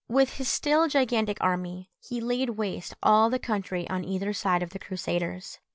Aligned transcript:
With 0.09 0.37
his 0.37 0.49
still 0.49 0.87
gigantic 0.87 1.37
army, 1.41 1.91
he 1.99 2.21
laid 2.21 2.49
waste 2.57 2.95
all 3.03 3.29
the 3.29 3.37
country 3.37 3.87
on 3.87 4.03
either 4.03 4.33
side 4.33 4.63
of 4.63 4.71
the 4.71 4.79
Crusaders. 4.79 5.59